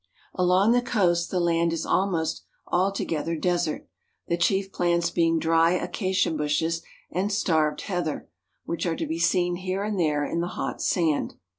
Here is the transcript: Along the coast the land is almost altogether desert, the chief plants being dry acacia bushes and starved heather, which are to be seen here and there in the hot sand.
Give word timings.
Along 0.33 0.71
the 0.71 0.81
coast 0.81 1.29
the 1.29 1.39
land 1.39 1.71
is 1.71 1.85
almost 1.85 2.41
altogether 2.65 3.35
desert, 3.35 3.87
the 4.27 4.35
chief 4.35 4.71
plants 4.73 5.11
being 5.11 5.37
dry 5.37 5.73
acacia 5.73 6.31
bushes 6.31 6.81
and 7.11 7.31
starved 7.31 7.81
heather, 7.81 8.27
which 8.65 8.87
are 8.87 8.95
to 8.95 9.05
be 9.05 9.19
seen 9.19 9.57
here 9.57 9.83
and 9.83 9.99
there 9.99 10.25
in 10.25 10.39
the 10.41 10.47
hot 10.57 10.81
sand. 10.81 11.35